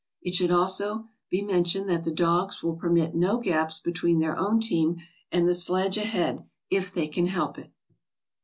It 0.23 0.33
should 0.33 0.49
also 0.49 1.09
be 1.29 1.43
mentioned 1.43 1.87
that 1.89 2.03
the 2.05 2.09
dogs 2.09 2.63
will 2.63 2.75
permit 2.75 3.13
no 3.13 3.37
gaps 3.37 3.79
between 3.79 4.17
their 4.17 4.35
own 4.35 4.59
team 4.59 4.97
and 5.31 5.47
the 5.47 5.53
sledge 5.53 5.95
ahead 5.95 6.43
if 6.71 6.91
they 6.91 7.07
can 7.07 7.27
help 7.27 7.59
it. 7.59 7.71